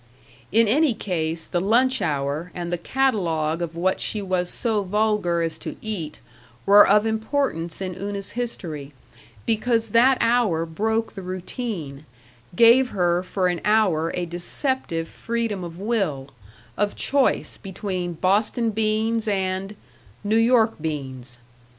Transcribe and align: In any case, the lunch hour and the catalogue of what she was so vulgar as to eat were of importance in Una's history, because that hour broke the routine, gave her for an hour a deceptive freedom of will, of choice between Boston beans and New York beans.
In 0.51 0.67
any 0.67 0.95
case, 0.95 1.45
the 1.45 1.61
lunch 1.61 2.01
hour 2.01 2.51
and 2.55 2.73
the 2.73 2.77
catalogue 2.79 3.61
of 3.61 3.75
what 3.75 3.99
she 3.99 4.19
was 4.19 4.49
so 4.49 4.81
vulgar 4.81 5.43
as 5.43 5.59
to 5.59 5.75
eat 5.79 6.21
were 6.65 6.87
of 6.87 7.05
importance 7.05 7.81
in 7.81 7.93
Una's 7.95 8.31
history, 8.31 8.93
because 9.45 9.89
that 9.89 10.17
hour 10.19 10.65
broke 10.65 11.13
the 11.13 11.21
routine, 11.21 12.07
gave 12.55 12.89
her 12.89 13.21
for 13.21 13.47
an 13.47 13.61
hour 13.63 14.11
a 14.15 14.25
deceptive 14.25 15.07
freedom 15.07 15.63
of 15.63 15.77
will, 15.77 16.31
of 16.77 16.95
choice 16.95 17.57
between 17.57 18.13
Boston 18.13 18.71
beans 18.71 19.27
and 19.27 19.75
New 20.23 20.35
York 20.39 20.81
beans. 20.81 21.37